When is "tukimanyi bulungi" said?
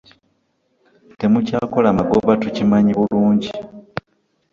2.41-3.51